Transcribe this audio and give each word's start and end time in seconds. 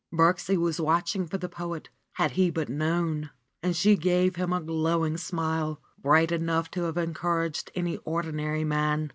Birksie 0.11 0.57
was 0.57 0.81
watching 0.81 1.27
for 1.27 1.37
the 1.37 1.47
poet, 1.47 1.89
had 2.13 2.31
he 2.31 2.49
but 2.49 2.69
known! 2.69 3.29
And 3.61 3.75
she 3.75 3.95
gave 3.95 4.35
him 4.35 4.51
a 4.51 4.59
glowing 4.59 5.15
smile, 5.15 5.79
bright 5.99 6.31
enough 6.31 6.71
to 6.71 6.85
have 6.85 6.97
encouraged 6.97 7.69
any 7.75 7.97
ordinary 7.97 8.63
man. 8.63 9.09